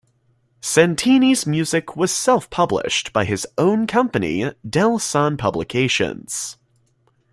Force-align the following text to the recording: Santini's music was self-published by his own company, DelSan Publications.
Santini's 0.61 1.45
music 1.45 1.95
was 1.95 2.11
self-published 2.11 3.13
by 3.13 3.23
his 3.23 3.45
own 3.59 3.85
company, 3.85 4.51
DelSan 4.67 5.37
Publications. 5.37 6.57